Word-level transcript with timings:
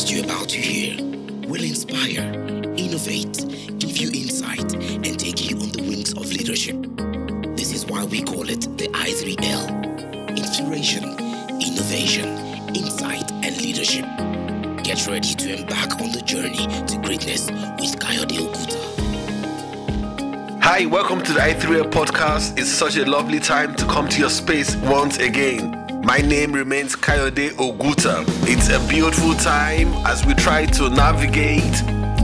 podcast 0.00 0.10
you're 0.10 0.24
about 0.24 0.48
to 0.48 0.58
hear 0.58 0.96
will 1.48 1.62
inspire, 1.62 2.22
innovate, 2.76 3.44
give 3.78 3.96
you 3.98 4.08
insight, 4.08 4.72
and 4.74 5.18
take 5.18 5.50
you 5.50 5.56
on 5.56 5.70
the 5.72 5.82
wings 5.82 6.12
of 6.12 6.30
leadership. 6.32 6.76
This 7.56 7.72
is 7.72 7.86
why 7.86 8.04
we 8.04 8.22
call 8.22 8.48
it 8.48 8.62
the 8.78 8.88
I3L 8.88 10.36
Inspiration, 10.36 11.04
Innovation, 11.60 12.28
Insight, 12.74 13.30
and 13.32 13.56
Leadership. 13.60 14.04
Get 14.84 15.06
ready 15.06 15.34
to 15.34 15.60
embark 15.60 16.00
on 16.00 16.12
the 16.12 16.22
journey 16.24 16.66
to 16.86 16.96
greatness 17.02 17.50
with 17.50 17.98
Kayode 17.98 18.38
Oguta. 18.38 18.78
Hi, 20.62 20.86
welcome 20.86 21.22
to 21.22 21.32
the 21.32 21.40
i3L 21.40 21.90
podcast. 21.90 22.58
It's 22.58 22.70
such 22.70 22.96
a 22.96 23.04
lovely 23.04 23.40
time 23.40 23.74
to 23.76 23.84
come 23.86 24.08
to 24.08 24.20
your 24.20 24.30
space 24.30 24.76
once 24.76 25.18
again. 25.18 25.79
My 26.02 26.18
name 26.18 26.52
remains 26.52 26.96
Kayode 26.96 27.50
Oguta. 27.52 28.24
It's 28.48 28.70
a 28.70 28.80
beautiful 28.88 29.34
time 29.34 29.88
as 30.06 30.24
we 30.24 30.32
try 30.34 30.64
to 30.66 30.88
navigate 30.88 31.72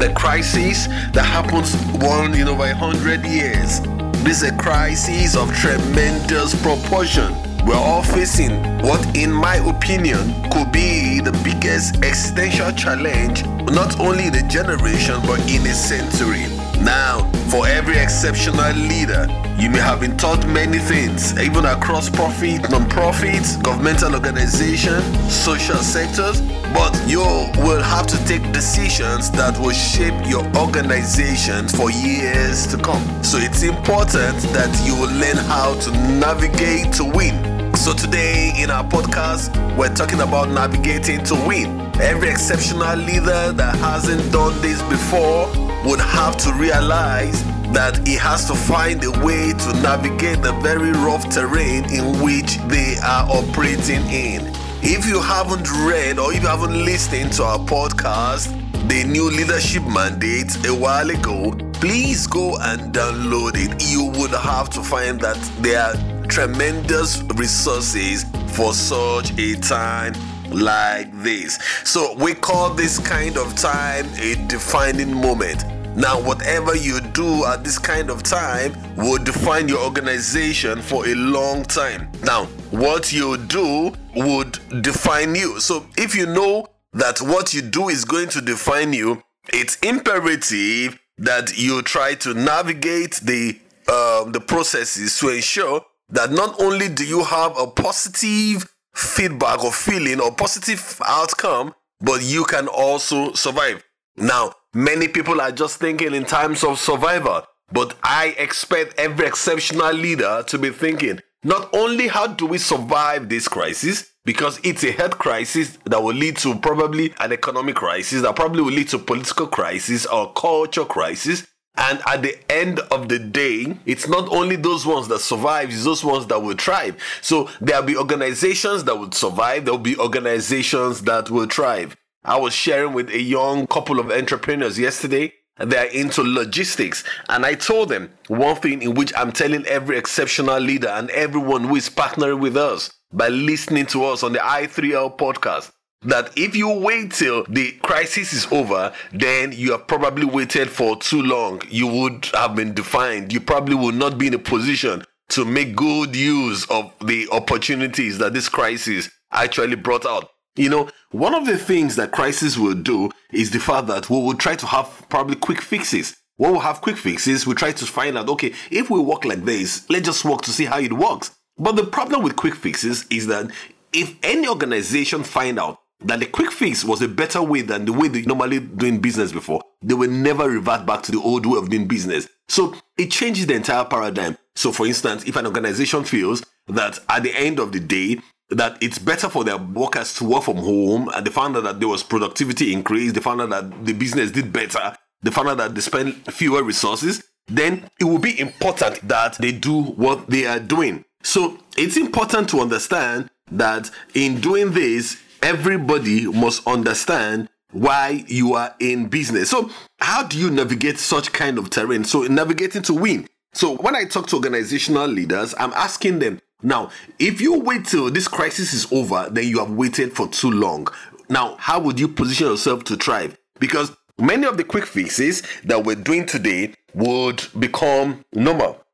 the 0.01 0.12
crisis 0.16 0.87
that 1.12 1.24
happens 1.24 1.74
one 2.02 2.34
in 2.34 2.48
over 2.48 2.65
a 2.65 2.74
hundred 2.74 3.24
years. 3.27 3.80
This 4.24 4.42
is 4.42 4.51
a 4.51 4.56
crisis 4.56 5.37
of 5.37 5.54
tremendous 5.54 6.60
proportion. 6.62 7.34
We're 7.66 7.77
all 7.77 8.02
facing 8.02 8.62
what, 8.78 9.15
in 9.15 9.30
my 9.30 9.56
opinion, 9.56 10.32
could 10.51 10.73
be 10.73 11.20
the 11.20 11.32
biggest 11.45 11.96
existential 11.96 12.73
challenge, 12.73 13.45
not 13.70 14.01
only 14.01 14.29
in 14.29 14.34
a 14.37 14.48
generation 14.48 15.20
but 15.27 15.40
in 15.51 15.66
a 15.66 15.74
century. 15.74 16.46
Now, 16.82 17.30
for 17.56 17.66
every 17.66 17.96
exceptional 17.96 18.70
leader, 18.74 19.27
you 19.59 19.70
may 19.70 19.78
have 19.78 20.01
been 20.01 20.15
taught 20.19 20.46
many 20.48 20.78
things, 20.78 21.33
even 21.38 21.65
across 21.65 22.10
profit, 22.10 22.60
non-profit, 22.70 23.42
governmental 23.62 24.12
organizations, 24.15 25.02
social 25.32 25.77
sectors, 25.77 26.42
but 26.74 26.92
you 27.09 27.20
will 27.65 27.82
have 27.82 28.06
to 28.06 28.19
take 28.27 28.42
decisions 28.52 29.30
that 29.30 29.59
will 29.59 29.73
shape 29.73 30.15
your 30.29 30.45
organization 30.54 31.66
for 31.66 31.90
years 31.90 32.66
to 32.66 32.77
come. 32.77 33.02
So 33.24 33.38
it's 33.38 33.62
important 33.62 34.37
that 34.52 34.73
you 34.84 34.95
will 34.95 35.15
learn 35.16 35.38
how 35.49 35.80
to 35.80 35.90
navigate 36.21 36.93
to 36.95 37.04
win. 37.04 37.74
So 37.74 37.95
today 37.95 38.52
in 38.59 38.71
our 38.71 38.84
podcast, 38.84 39.49
we're 39.79 39.95
talking 39.95 40.21
about 40.21 40.51
navigating 40.51 41.24
to 41.24 41.34
win. 41.46 41.80
Every 42.02 42.29
exceptional 42.29 42.96
leader 42.96 43.52
that 43.52 43.77
hasn't 43.77 44.30
done 44.30 44.60
this 44.60 44.82
before 44.82 45.65
would 45.87 46.01
have 46.01 46.37
to 46.37 46.52
realize 46.54 47.45
that 47.73 48.06
he 48.06 48.15
has 48.16 48.46
to 48.46 48.54
find 48.54 49.02
a 49.04 49.10
way 49.24 49.52
to 49.52 49.73
navigate 49.82 50.43
the 50.43 50.52
very 50.62 50.90
rough 50.93 51.28
terrain 51.28 51.84
in 51.93 52.20
which 52.23 52.59
they 52.68 52.96
are 53.04 53.28
operating 53.30 54.02
in. 54.10 54.43
If 54.82 55.06
you 55.06 55.20
haven't 55.20 55.70
read 55.87 56.18
or 56.18 56.32
if 56.32 56.43
you 56.43 56.48
haven't 56.48 56.84
listened 56.84 57.32
to 57.34 57.45
our 57.45 57.59
podcast, 57.59 58.51
the 58.88 59.04
new 59.04 59.30
leadership 59.30 59.84
mandate 59.84 60.56
a 60.66 60.74
while 60.74 61.10
ago, 61.10 61.52
please 61.74 62.26
go 62.26 62.56
and 62.60 62.93
download 62.93 63.52
it. 63.54 63.82
You 63.90 64.06
would 64.19 64.31
have 64.31 64.71
to 64.71 64.82
find 64.82 65.21
that 65.21 65.37
there 65.60 65.82
are 65.82 66.26
tremendous 66.26 67.22
resources 67.37 68.25
for 68.48 68.72
such 68.72 69.38
a 69.38 69.54
time 69.56 70.15
like 70.50 71.10
this. 71.22 71.59
So 71.84 72.15
we 72.15 72.34
call 72.34 72.71
this 72.71 72.98
kind 72.98 73.37
of 73.37 73.54
time 73.56 74.06
a 74.19 74.34
defining 74.47 75.12
moment. 75.15 75.65
Now, 75.97 76.21
whatever 76.21 76.77
you 76.77 77.00
do 77.00 77.47
at 77.47 77.65
this 77.65 77.78
kind 77.78 78.11
of 78.11 78.22
time 78.22 78.77
will 78.97 79.22
define 79.22 79.66
your 79.66 79.83
organization 79.83 80.83
for 80.83 81.09
a 81.09 81.15
long 81.15 81.65
time. 81.65 82.12
Now, 82.22 82.44
what 82.71 83.15
you 83.15 83.39
do 83.39 83.94
would 84.15 84.59
define 84.83 85.34
you. 85.34 85.59
So, 85.59 85.87
if 85.97 86.15
you 86.15 86.27
know 86.27 86.69
that 86.93 87.22
what 87.22 87.55
you 87.55 87.62
do 87.62 87.89
is 87.89 88.05
going 88.05 88.28
to 88.31 88.43
define 88.43 88.93
you, 88.93 89.22
it's 89.49 89.77
imperative 89.77 90.99
that 91.17 91.56
you 91.56 91.81
try 91.81 92.15
to 92.17 92.34
navigate 92.34 93.15
the 93.23 93.59
um, 93.89 94.33
the 94.33 94.41
processes 94.47 95.17
to 95.21 95.29
ensure 95.31 95.81
that 96.11 96.31
not 96.31 96.61
only 96.61 96.89
do 96.91 97.06
you 97.06 97.25
have 97.25 97.56
a 97.56 97.67
positive 97.69 98.69
feedback 98.95 99.65
or 99.65 99.73
feeling 99.73 100.21
or 100.21 100.35
positive 100.35 101.01
outcome, 101.06 101.75
but 102.01 102.23
you 102.23 102.45
can 102.45 102.69
also 102.69 103.33
survive. 103.33 103.83
Now, 104.16 104.53
many 104.72 105.09
people 105.09 105.41
are 105.41 105.53
just 105.53 105.78
thinking 105.78 106.15
in 106.15 106.25
terms 106.25 106.65
of 106.65 106.78
survival, 106.78 107.43
but 107.71 107.97
I 108.03 108.34
expect 108.38 108.99
every 108.99 109.27
exceptional 109.27 109.93
leader 109.93 110.44
to 110.47 110.59
be 110.59 110.71
thinking 110.71 111.21
not 111.44 111.69
only 111.72 112.09
how 112.09 112.26
do 112.26 112.47
we 112.47 112.59
survive 112.59 113.28
this 113.28 113.47
crisis, 113.47 114.12
because 114.25 114.59
it's 114.65 114.82
a 114.82 114.91
health 114.91 115.19
crisis 115.19 115.78
that 115.84 116.03
will 116.03 116.15
lead 116.15 116.37
to 116.38 116.56
probably 116.56 117.15
an 117.21 117.32
economic 117.32 117.76
crisis, 117.76 118.22
that 118.22 118.34
probably 118.34 118.62
will 118.62 118.72
lead 118.72 118.88
to 118.88 118.99
political 118.99 119.47
crisis 119.47 120.06
or 120.06 120.32
culture 120.32 120.84
crisis. 120.84 121.47
And 121.76 122.00
at 122.06 122.22
the 122.22 122.37
end 122.50 122.81
of 122.91 123.09
the 123.09 123.19
day, 123.21 123.78
it's 123.84 124.09
not 124.09 124.28
only 124.31 124.56
those 124.56 124.84
ones 124.84 125.06
that 125.09 125.21
survive, 125.21 125.69
it's 125.69 125.84
those 125.84 126.03
ones 126.03 126.26
that 126.26 126.43
will 126.43 126.56
thrive. 126.56 126.97
So 127.21 127.49
there'll 127.60 127.84
be 127.84 127.97
organizations 127.97 128.82
that 128.84 128.99
would 128.99 129.15
survive, 129.15 129.66
there'll 129.66 129.78
be 129.78 129.97
organizations 129.99 131.03
that 131.03 131.31
will 131.31 131.47
thrive. 131.47 131.97
I 132.26 132.37
was 132.37 132.53
sharing 132.53 132.92
with 132.92 133.09
a 133.10 133.20
young 133.20 133.69
couple 133.69 134.00
of 134.00 134.10
entrepreneurs 134.10 134.78
yesterday. 134.81 135.32
They're 135.59 135.87
into 135.87 136.22
logistics. 136.22 137.04
And 137.28 137.47
I 137.47 137.54
told 137.54 137.88
them 137.88 138.10
one 138.26 138.56
thing 138.56 138.82
in 138.82 138.94
which 138.94 139.12
I'm 139.16 139.31
telling 139.31 139.64
every 139.66 139.97
exceptional 139.97 140.59
leader 140.59 140.88
and 140.88 141.09
everyone 141.10 141.64
who 141.64 141.76
is 141.76 141.88
partnering 141.88 142.41
with 142.41 142.56
us 142.56 142.91
by 143.12 143.28
listening 143.28 143.87
to 143.87 144.04
us 144.04 144.25
on 144.25 144.32
the 144.32 144.41
i3L 144.41 145.16
podcast 145.16 145.70
that 146.03 146.32
if 146.37 146.56
you 146.56 146.69
wait 146.69 147.12
till 147.12 147.44
the 147.48 147.72
crisis 147.82 148.32
is 148.32 148.47
over, 148.50 148.93
then 149.12 149.53
you 149.53 149.70
have 149.70 149.87
probably 149.87 150.26
waited 150.26 150.69
for 150.69 150.97
too 150.97 151.22
long. 151.22 151.62
You 151.69 151.87
would 151.87 152.26
have 152.34 152.56
been 152.56 152.75
defined. 152.75 153.32
You 153.32 153.41
probably 153.41 153.76
will 153.76 153.93
not 153.93 154.19
be 154.19 154.26
in 154.26 154.34
a 154.34 154.38
position 154.38 155.04
to 155.31 155.44
make 155.44 155.76
good 155.76 156.14
use 156.14 156.69
of 156.70 156.93
the 157.04 157.28
opportunities 157.31 158.19
that 158.19 158.32
this 158.34 158.48
crisis 158.48 159.10
actually 159.32 159.76
brought 159.76 160.04
out. 160.04 160.28
You 160.56 160.71
know, 160.71 160.89
one 161.11 161.34
of 161.34 161.47
the 161.47 161.59
things 161.59 161.97
that 161.97 162.12
crisis 162.12 162.56
will 162.56 162.75
do 162.75 163.11
is 163.31 163.50
the 163.50 163.61
fact 163.61 163.87
that 163.89 164.09
we 164.09 164.17
will 164.17 164.34
try 164.34 164.56
to 164.56 164.67
have 164.67 165.06
probably 165.11 165.37
quick 165.37 165.61
fixes. 165.61 166.17
When 166.37 166.53
we 166.53 166.59
have 166.59 166.81
quick 166.81 166.97
fixes, 166.97 167.47
we 167.47 167.55
try 167.55 167.72
to 167.72 167.87
find 167.87 168.17
out, 168.17 168.28
okay, 168.31 168.53
if 168.71 168.91
we 168.91 169.00
work 169.00 169.25
like 169.25 169.44
this, 169.44 169.89
let's 169.91 170.06
just 170.06 170.25
work 170.25 170.43
to 170.43 170.50
see 170.50 170.65
how 170.65 170.78
it 170.78 170.93
works. 170.93 171.31
But 171.59 171.77
the 171.77 171.84
problem 171.84 172.22
with 172.22 172.37
quick 172.37 172.55
fixes 172.55 173.06
is 173.11 173.27
that 173.28 173.50
if 173.93 174.15
any 174.22 174.49
organization 174.49 175.25
find 175.25 175.59
out 175.59 175.78
that 176.00 176.21
the 176.21 176.27
quick 176.27 176.53
fix 176.53 176.84
was 176.84 177.00
a 177.00 177.09
better 177.09 177.43
way 177.43 177.62
than 177.62 177.87
the 177.87 177.93
way 177.93 178.09
they 178.09 178.23
normally 178.23 178.61
doing 178.61 179.00
business 179.00 179.33
before, 179.33 179.62
they 179.83 179.94
will 179.94 180.11
never 180.11 180.50
revert 180.50 180.84
back 180.84 181.03
to 181.05 181.12
the 181.12 181.21
old 181.21 181.47
way 181.47 181.59
of 181.59 181.71
doing 181.71 181.87
business. 181.87 182.28
So 182.49 182.75
it 182.99 183.11
changes 183.11 183.47
the 183.47 183.55
entire 183.55 183.84
paradigm. 183.84 184.37
So 184.55 184.73
for 184.73 184.87
instance, 184.87 185.25
if 185.25 185.37
an 185.37 185.47
organization 185.47 186.05
feels 186.05 186.44
that 186.69 186.99
at 187.09 187.23
the 187.23 187.34
end 187.34 187.59
of 187.59 187.73
the 187.73 187.81
day, 187.81 188.21
that 188.51 188.79
it's 188.81 188.99
better 188.99 189.29
for 189.29 189.45
their 189.45 189.57
workers 189.57 190.15
to 190.15 190.25
work 190.25 190.45
from 190.45 190.57
home 190.57 191.09
and 191.15 191.27
they 191.27 191.31
found 191.31 191.57
out 191.57 191.65
that 191.65 191.81
there 191.81 191.89
was 191.89 192.03
productivity 192.03 192.73
increase, 192.73 193.12
they 193.12 193.21
found 193.21 193.41
out 193.41 193.51
that 193.51 193.84
the 193.84 193.93
business 193.93 194.31
did 194.31 194.53
better, 194.53 194.97
they 195.23 195.31
found 195.31 195.49
out 195.49 195.57
that 195.59 195.75
they 195.75 195.81
spend 195.81 196.15
fewer 196.33 196.62
resources, 196.62 197.25
then 197.49 197.89
it 198.01 198.05
will 198.05 198.19
be 198.19 198.39
important 198.39 199.06
that 199.09 199.35
they 199.39 199.53
do 199.53 199.83
what 199.83 200.29
they 200.29 200.47
are 200.47 200.61
doing. 200.61 201.05
So 201.23 201.59
it's 201.77 201.97
important 201.97 202.49
to 202.51 202.61
understand 202.61 203.31
that 203.51 203.91
in 204.15 204.41
doing 204.41 204.73
this, 204.73 205.21
everybody 205.43 206.27
must 206.27 206.67
understand 206.67 207.49
why 207.73 208.25
you 208.27 208.55
are 208.55 208.75
in 208.81 209.09
business. 209.09 209.51
So, 209.51 209.71
how 209.99 210.23
do 210.23 210.39
you 210.39 210.51
navigate 210.51 210.99
such 210.99 211.33
kind 211.33 211.59
of 211.59 211.71
terrain? 211.71 212.05
So, 212.05 212.23
navigating 212.23 212.83
to 212.83 212.95
win. 212.95 213.29
So, 213.53 213.77
when 213.77 213.95
I 213.95 214.05
talk 214.05 214.29
to 214.29 214.37
organizational 214.37 215.06
leaders, 215.06 215.55
I'm 215.59 215.73
asking 215.75 216.21
them 216.21 216.41
now, 216.66 216.91
if 217.21 217.41
you 217.41 217.60
wait 217.60 217.84
till 217.84 218.10
this 218.10 218.27
crisis 218.27 218.75
is 218.75 218.93
over, 218.93 219.28
then 219.31 219.47
you 219.47 219.60
have 219.60 219.71
waited 219.71 220.16
for 220.16 220.27
too 220.27 220.50
long. 220.50 220.88
Now, 221.29 221.55
how 221.61 221.79
would 221.79 222.00
you 222.00 222.08
position 222.08 222.49
yourself 222.49 222.82
to 222.85 222.96
thrive? 222.96 223.38
Because 223.61 223.93
many 224.19 224.49
of 224.49 224.56
the 224.56 224.64
quick 224.64 224.85
fixes 224.85 225.44
that 225.62 225.85
we're 225.85 225.94
doing 225.94 226.26
today 226.26 226.75
would 226.93 227.46
become 227.56 228.25
normal. 228.35 228.85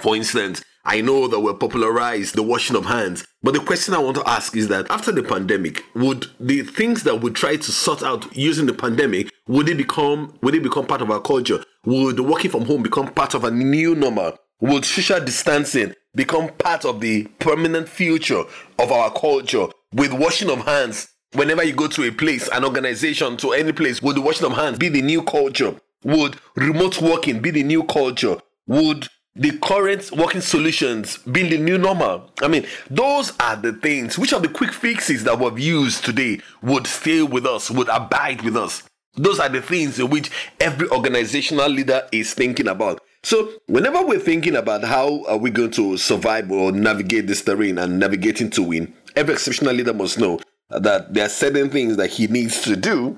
For 0.00 0.16
instance, 0.16 0.64
I 0.84 1.00
know 1.00 1.28
that 1.28 1.38
we're 1.38 1.54
popularized 1.54 2.34
the 2.34 2.42
washing 2.42 2.74
of 2.74 2.86
hands, 2.86 3.24
but 3.40 3.54
the 3.54 3.60
question 3.60 3.94
I 3.94 3.98
want 3.98 4.16
to 4.16 4.28
ask 4.28 4.56
is 4.56 4.66
that 4.68 4.90
after 4.90 5.12
the 5.12 5.22
pandemic, 5.22 5.84
would 5.94 6.26
the 6.40 6.62
things 6.62 7.04
that 7.04 7.20
we 7.20 7.30
try 7.30 7.54
to 7.54 7.70
sort 7.70 8.02
out 8.02 8.36
using 8.36 8.66
the 8.66 8.74
pandemic, 8.74 9.30
would 9.46 9.68
it 9.68 9.76
become 9.76 10.36
would 10.42 10.56
it 10.56 10.64
become 10.64 10.86
part 10.86 11.02
of 11.02 11.10
our 11.12 11.20
culture? 11.20 11.62
Would 11.84 12.18
working 12.18 12.50
from 12.50 12.64
home 12.64 12.82
become 12.82 13.14
part 13.14 13.34
of 13.34 13.44
a 13.44 13.50
new 13.52 13.94
normal? 13.94 14.38
Would 14.60 14.84
social 14.84 15.20
distancing 15.20 15.94
become 16.14 16.48
part 16.58 16.84
of 16.84 17.00
the 17.00 17.24
permanent 17.38 17.88
future 17.88 18.42
of 18.78 18.92
our 18.92 19.12
culture? 19.12 19.66
With 19.92 20.12
washing 20.12 20.50
of 20.50 20.64
hands, 20.64 21.08
whenever 21.32 21.62
you 21.62 21.74
go 21.74 21.88
to 21.88 22.08
a 22.08 22.12
place, 22.12 22.48
an 22.48 22.64
organization, 22.64 23.36
to 23.38 23.52
any 23.52 23.72
place, 23.72 24.02
would 24.02 24.16
the 24.16 24.20
washing 24.20 24.46
of 24.46 24.52
hands 24.54 24.78
be 24.78 24.88
the 24.88 25.02
new 25.02 25.22
culture? 25.22 25.74
Would 26.04 26.36
remote 26.56 27.00
working 27.00 27.40
be 27.40 27.50
the 27.50 27.62
new 27.62 27.84
culture? 27.84 28.38
Would 28.66 29.08
the 29.34 29.58
current 29.58 30.12
working 30.12 30.42
solutions 30.42 31.16
be 31.18 31.48
the 31.48 31.56
new 31.56 31.78
normal. 31.78 32.30
I 32.42 32.48
mean, 32.48 32.66
those 32.90 33.32
are 33.40 33.56
the 33.56 33.72
things. 33.72 34.18
Which 34.18 34.32
of 34.32 34.42
the 34.42 34.48
quick 34.48 34.72
fixes 34.72 35.24
that 35.24 35.38
we've 35.38 35.58
used 35.58 36.04
today 36.04 36.40
would 36.62 36.86
stay 36.86 37.22
with 37.22 37.46
us, 37.46 37.70
would 37.70 37.88
abide 37.88 38.42
with 38.42 38.56
us? 38.56 38.82
Those 39.14 39.38
are 39.40 39.48
the 39.48 39.62
things 39.62 39.98
in 39.98 40.10
which 40.10 40.30
every 40.60 40.88
organizational 40.88 41.68
leader 41.68 42.06
is 42.12 42.34
thinking 42.34 42.68
about. 42.68 43.00
So, 43.24 43.52
whenever 43.66 44.04
we're 44.04 44.18
thinking 44.18 44.56
about 44.56 44.82
how 44.82 45.24
are 45.26 45.36
we 45.36 45.50
going 45.50 45.70
to 45.72 45.96
survive 45.96 46.50
or 46.50 46.72
navigate 46.72 47.28
this 47.28 47.42
terrain 47.42 47.78
and 47.78 47.98
navigating 47.98 48.50
to 48.50 48.62
win, 48.62 48.92
every 49.14 49.34
exceptional 49.34 49.74
leader 49.74 49.94
must 49.94 50.18
know 50.18 50.40
that 50.70 51.14
there 51.14 51.26
are 51.26 51.28
certain 51.28 51.70
things 51.70 51.96
that 51.98 52.08
he 52.08 52.26
needs 52.26 52.62
to 52.62 52.74
do 52.74 53.16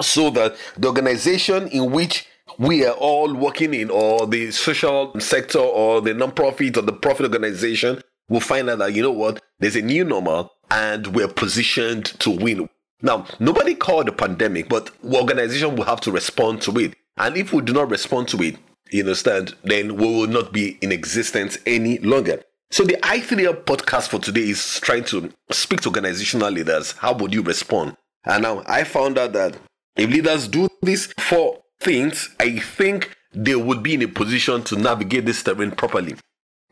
so 0.00 0.30
that 0.30 0.56
the 0.76 0.88
organization 0.88 1.68
in 1.68 1.92
which 1.92 2.26
we 2.58 2.84
are 2.84 2.94
all 2.94 3.32
working 3.34 3.74
in, 3.74 3.90
or 3.90 4.26
the 4.26 4.50
social 4.50 5.18
sector, 5.20 5.58
or 5.58 6.00
the 6.00 6.14
non-profit, 6.14 6.76
or 6.76 6.82
the 6.82 6.92
profit 6.92 7.24
organization, 7.26 8.00
will 8.28 8.40
find 8.40 8.68
out 8.70 8.78
that 8.78 8.94
you 8.94 9.02
know 9.02 9.12
what, 9.12 9.42
there's 9.58 9.76
a 9.76 9.82
new 9.82 10.04
normal, 10.04 10.50
and 10.70 11.08
we're 11.08 11.28
positioned 11.28 12.06
to 12.20 12.30
win. 12.30 12.68
Now, 13.02 13.26
nobody 13.38 13.74
called 13.74 14.08
the 14.08 14.12
pandemic, 14.12 14.68
but 14.68 14.90
organization 15.04 15.76
will 15.76 15.84
have 15.84 16.00
to 16.02 16.10
respond 16.12 16.62
to 16.62 16.78
it. 16.78 16.94
And 17.16 17.36
if 17.36 17.52
we 17.52 17.62
do 17.62 17.72
not 17.72 17.90
respond 17.90 18.28
to 18.28 18.42
it, 18.42 18.56
you 18.90 19.02
understand, 19.02 19.54
then 19.64 19.96
we 19.96 20.06
will 20.06 20.26
not 20.26 20.52
be 20.52 20.78
in 20.80 20.92
existence 20.92 21.58
any 21.66 21.98
longer. 21.98 22.42
So 22.70 22.84
the 22.84 22.94
i3L 22.94 23.64
podcast 23.64 24.08
for 24.08 24.18
today 24.18 24.42
is 24.42 24.80
trying 24.80 25.04
to 25.04 25.30
speak 25.50 25.80
to 25.82 25.88
organizational 25.88 26.50
leaders. 26.50 26.92
How 26.92 27.14
would 27.14 27.32
you 27.32 27.42
respond? 27.42 27.96
And 28.24 28.42
now 28.42 28.62
I 28.66 28.84
found 28.84 29.18
out 29.18 29.32
that 29.32 29.56
if 29.96 30.10
leaders 30.10 30.48
do 30.48 30.68
these 30.82 31.06
four 31.18 31.60
things, 31.80 32.28
I 32.38 32.58
think 32.58 33.16
they 33.32 33.56
would 33.56 33.82
be 33.82 33.94
in 33.94 34.02
a 34.02 34.08
position 34.08 34.62
to 34.64 34.76
navigate 34.76 35.24
this 35.24 35.42
terrain 35.42 35.70
properly. 35.70 36.16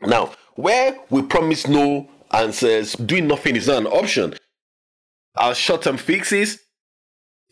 Now, 0.01 0.33
where 0.55 0.97
we 1.09 1.23
promise 1.23 1.67
no 1.67 2.07
answers, 2.31 2.93
doing 2.93 3.27
nothing 3.27 3.55
is 3.55 3.67
not 3.67 3.77
an 3.77 3.87
option. 3.87 4.35
Our 5.35 5.55
short-term 5.55 5.97
fixes 5.97 6.59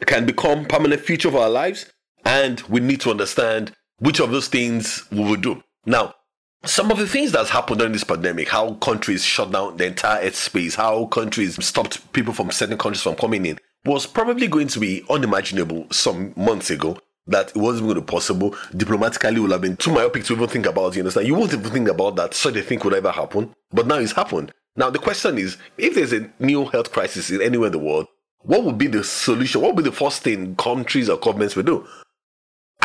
can 0.06 0.26
become 0.26 0.66
permanent 0.66 1.02
feature 1.02 1.28
of 1.28 1.36
our 1.36 1.50
lives, 1.50 1.92
and 2.26 2.60
we 2.62 2.80
need 2.80 3.02
to 3.02 3.12
understand 3.12 3.74
which 4.00 4.20
of 4.20 4.32
those 4.32 4.48
things 4.48 5.06
we 5.12 5.24
will 5.24 5.36
do. 5.36 5.64
Now, 5.86 6.14
some 6.66 6.92
of 6.92 6.98
the 6.98 7.08
things 7.08 7.32
that's 7.32 7.50
happened 7.50 7.80
during 7.80 7.94
this 7.94 8.04
pandemic, 8.04 8.50
how 8.50 8.74
countries 8.76 9.24
shut 9.24 9.52
down 9.52 9.78
the 9.78 9.86
entire 9.86 10.30
space, 10.32 10.76
how 10.76 11.06
countries 11.06 11.64
stopped 11.64 12.12
people 12.12 12.34
from 12.34 12.52
certain 12.52 12.78
countries 12.78 13.04
from 13.04 13.16
coming 13.16 13.46
in, 13.46 13.60
was 13.86 14.08
probably 14.08 14.48
going 14.48 14.68
to 14.70 14.80
be 14.80 15.04
unimaginable 15.10 15.86
some 15.92 16.34
months 16.36 16.70
ago. 16.72 16.98
That 17.28 17.50
it 17.50 17.58
wasn't 17.58 17.86
going 17.86 17.96
to 17.96 18.02
be 18.02 18.06
possible. 18.06 18.56
Diplomatically, 18.76 19.40
would 19.40 19.52
have 19.52 19.62
been 19.62 19.78
too 19.78 19.92
myopic 19.92 20.26
to 20.26 20.34
even 20.34 20.48
think 20.48 20.68
about. 20.68 20.96
You 20.96 21.02
understand? 21.02 21.26
You 21.26 21.34
won't 21.34 21.54
even 21.54 21.72
think 21.72 21.88
about 21.88 22.16
that 22.18 22.36
such 22.36 22.56
a 22.56 22.62
thing 22.62 22.80
could 22.80 22.94
ever 22.94 23.10
happen. 23.10 23.52
But 23.72 23.88
now 23.88 23.96
it's 23.96 24.12
happened. 24.12 24.54
Now 24.76 24.92
the 24.92 25.00
question 25.00 25.40
is, 25.40 25.58
if 25.78 25.96
there's 25.96 26.14
a 26.14 26.32
new 26.40 26.66
health 26.66 26.92
crisis 26.92 27.32
in 27.32 27.42
anywhere 27.42 27.68
in 27.68 27.72
the 27.72 27.80
world, 27.80 28.06
what 28.42 28.64
would 28.64 28.78
be 28.78 28.86
the 28.86 29.04
solution? 29.04 29.62
What 29.62 29.74
would 29.74 29.84
be 29.84 29.90
the 29.90 29.96
first 29.96 30.22
thing 30.22 30.56
countries 30.56 31.10
or 31.10 31.18
governments 31.18 31.56
would 31.56 31.66
do? 31.66 31.88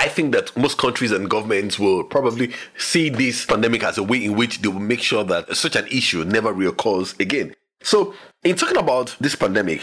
I 0.01 0.09
think 0.09 0.33
that 0.33 0.57
most 0.57 0.79
countries 0.79 1.13
and 1.13 1.29
governments 1.29 1.79
will 1.79 2.05
probably 2.05 2.55
see 2.79 3.11
this 3.11 3.45
pandemic 3.45 3.85
as 3.85 3.99
a 3.99 4.03
way 4.03 4.25
in 4.25 4.35
which 4.35 4.63
they 4.63 4.69
will 4.69 4.81
make 4.81 5.03
sure 5.03 5.25
that 5.25 5.55
such 5.55 5.77
an 5.77 5.87
issue 5.89 6.25
never 6.25 6.55
reoccurs 6.55 7.21
again. 7.21 7.55
So, 7.83 8.15
in 8.43 8.57
talking 8.57 8.79
about 8.79 9.15
this 9.21 9.37
pandemic, 9.37 9.83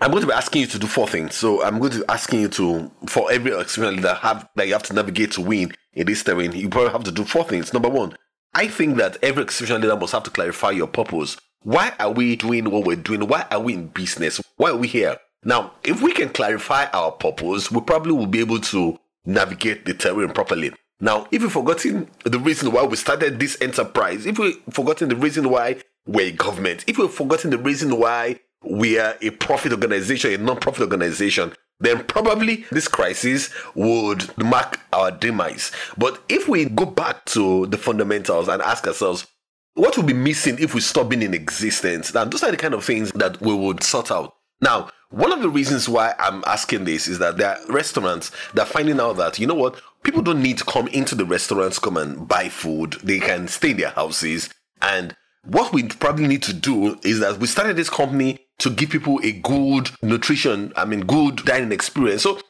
I'm 0.00 0.10
going 0.10 0.22
to 0.22 0.26
be 0.26 0.32
asking 0.32 0.62
you 0.62 0.66
to 0.66 0.80
do 0.80 0.88
four 0.88 1.06
things. 1.06 1.36
So, 1.36 1.62
I'm 1.62 1.78
going 1.78 1.92
to 1.92 1.98
be 2.00 2.08
asking 2.08 2.40
you 2.40 2.48
to, 2.48 2.90
for 3.06 3.30
every 3.30 3.56
experience 3.56 4.02
that 4.02 4.16
have 4.16 4.48
that 4.56 4.66
you 4.66 4.72
have 4.72 4.82
to 4.82 4.94
navigate 4.94 5.30
to 5.32 5.42
win 5.42 5.72
in 5.92 6.08
this 6.08 6.24
terrain, 6.24 6.50
you 6.50 6.68
probably 6.68 6.90
have 6.90 7.04
to 7.04 7.12
do 7.12 7.24
four 7.24 7.44
things. 7.44 7.72
Number 7.72 7.88
one, 7.88 8.16
I 8.52 8.66
think 8.66 8.96
that 8.96 9.16
every 9.22 9.44
exceptional 9.44 9.78
leader 9.78 9.96
must 9.96 10.12
have 10.12 10.24
to 10.24 10.30
clarify 10.30 10.72
your 10.72 10.88
purpose. 10.88 11.36
Why 11.62 11.92
are 12.00 12.10
we 12.10 12.34
doing 12.34 12.68
what 12.68 12.84
we're 12.84 12.96
doing? 12.96 13.28
Why 13.28 13.46
are 13.52 13.60
we 13.60 13.74
in 13.74 13.86
business? 13.86 14.40
Why 14.56 14.70
are 14.70 14.76
we 14.76 14.88
here? 14.88 15.18
Now, 15.44 15.74
if 15.84 16.02
we 16.02 16.12
can 16.12 16.30
clarify 16.30 16.86
our 16.86 17.12
purpose, 17.12 17.70
we 17.70 17.80
probably 17.80 18.10
will 18.10 18.26
be 18.26 18.40
able 18.40 18.60
to 18.60 18.98
navigate 19.26 19.84
the 19.84 19.94
terrain 19.94 20.30
properly. 20.30 20.72
Now, 21.00 21.26
if 21.30 21.42
you've 21.42 21.52
forgotten 21.52 22.08
the 22.24 22.38
reason 22.38 22.72
why 22.72 22.84
we 22.84 22.96
started 22.96 23.38
this 23.38 23.60
enterprise, 23.60 24.24
if 24.24 24.38
we've 24.38 24.56
forgotten 24.70 25.10
the 25.10 25.16
reason 25.16 25.50
why 25.50 25.76
we're 26.06 26.28
a 26.28 26.32
government, 26.32 26.84
if 26.86 26.96
we've 26.96 27.10
forgotten 27.10 27.50
the 27.50 27.58
reason 27.58 27.98
why 27.98 28.40
we 28.62 28.98
are 28.98 29.16
a 29.20 29.30
profit 29.30 29.72
organization, 29.72 30.32
a 30.32 30.38
non-profit 30.38 30.80
organization, 30.80 31.52
then 31.80 32.02
probably 32.04 32.64
this 32.70 32.88
crisis 32.88 33.50
would 33.74 34.36
mark 34.38 34.80
our 34.94 35.10
demise. 35.10 35.70
But 35.98 36.22
if 36.28 36.48
we 36.48 36.64
go 36.64 36.86
back 36.86 37.26
to 37.26 37.66
the 37.66 37.76
fundamentals 37.76 38.48
and 38.48 38.62
ask 38.62 38.86
ourselves, 38.86 39.26
what 39.74 39.96
would 39.98 40.06
be 40.06 40.14
missing 40.14 40.56
if 40.58 40.74
we 40.74 40.80
stop 40.80 41.10
being 41.10 41.22
in 41.22 41.34
existence? 41.34 42.14
Now, 42.14 42.24
those 42.24 42.42
are 42.42 42.50
the 42.50 42.56
kind 42.56 42.72
of 42.72 42.82
things 42.82 43.12
that 43.12 43.38
we 43.42 43.54
would 43.54 43.82
sort 43.82 44.10
out. 44.10 44.34
Now, 44.62 44.88
one 45.10 45.32
of 45.32 45.40
the 45.40 45.48
reasons 45.48 45.88
why 45.88 46.14
I'm 46.18 46.42
asking 46.46 46.84
this 46.84 47.06
is 47.06 47.18
that 47.20 47.36
there 47.36 47.56
are 47.56 47.72
restaurants 47.72 48.30
that 48.54 48.62
are 48.62 48.70
finding 48.70 49.00
out 49.00 49.16
that, 49.16 49.38
you 49.38 49.46
know 49.46 49.54
what, 49.54 49.80
people 50.02 50.22
don't 50.22 50.42
need 50.42 50.58
to 50.58 50.64
come 50.64 50.88
into 50.88 51.14
the 51.14 51.24
restaurants, 51.24 51.78
come 51.78 51.96
and 51.96 52.26
buy 52.26 52.48
food. 52.48 52.94
They 53.02 53.18
can 53.18 53.48
stay 53.48 53.70
in 53.70 53.76
their 53.76 53.90
houses. 53.90 54.50
And 54.82 55.14
what 55.44 55.72
we 55.72 55.84
probably 55.84 56.26
need 56.26 56.42
to 56.44 56.52
do 56.52 56.98
is 57.04 57.20
that 57.20 57.38
we 57.38 57.46
started 57.46 57.76
this 57.76 57.90
company 57.90 58.40
to 58.58 58.70
give 58.70 58.90
people 58.90 59.20
a 59.22 59.32
good 59.32 59.90
nutrition, 60.02 60.72
I 60.76 60.84
mean, 60.84 61.00
good 61.00 61.36
dining 61.44 61.72
experience. 61.72 62.22
So 62.22 62.40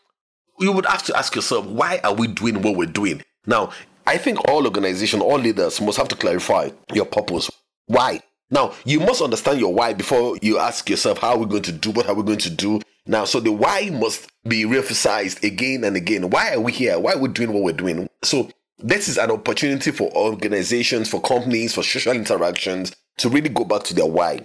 you 0.59 0.73
would 0.73 0.87
have 0.87 1.03
to 1.05 1.17
ask 1.17 1.35
yourself, 1.35 1.67
why 1.67 2.01
are 2.05 2.15
we 2.15 2.29
doing 2.29 2.63
what 2.63 2.77
we're 2.77 2.87
doing? 2.87 3.23
Now, 3.47 3.71
I 4.07 4.19
think 4.19 4.49
all 4.49 4.65
organizations, 4.65 5.23
all 5.23 5.39
leaders 5.39 5.81
must 5.81 5.99
have 5.99 6.09
to 6.09 6.17
clarify 6.17 6.71
your 6.95 7.07
purpose. 7.07 7.51
Why? 7.87 8.21
Now, 8.51 8.75
you 8.85 9.01
must 9.01 9.23
understand 9.23 9.59
your 9.59 9.75
why 9.75 9.93
before 9.93 10.37
you 10.41 10.59
ask 10.59 10.89
yourself, 10.89 11.19
how 11.19 11.33
are 11.33 11.39
we 11.39 11.47
going 11.47 11.63
to 11.63 11.73
do? 11.73 11.91
What 11.91 12.09
are 12.09 12.15
we 12.15 12.23
going 12.23 12.39
to 12.39 12.51
do? 12.51 12.81
Now, 13.07 13.25
so 13.25 13.41
the 13.41 13.53
why 13.53 13.91
must 13.91 14.29
be 14.45 14.65
reemphasized 14.65 15.43
again 15.45 15.85
and 15.85 15.97
again. 15.97 16.31
Why 16.31 16.55
are 16.55 16.61
we 16.61 16.73
here? 16.73 16.99
Why 16.99 17.13
are 17.13 17.19
we 17.19 17.29
doing 17.29 17.53
what 17.53 17.63
we're 17.63 17.73
doing? 17.73 18.09
So, 18.23 18.51
this 18.79 19.09
is 19.09 19.17
an 19.17 19.31
opportunity 19.31 19.91
for 19.91 20.11
organizations, 20.15 21.09
for 21.09 21.21
companies, 21.21 21.75
for 21.75 21.83
social 21.83 22.13
interactions 22.13 22.95
to 23.19 23.29
really 23.29 23.49
go 23.49 23.65
back 23.65 23.85
to 23.85 23.95
their 23.95 24.07
why. 24.07 24.41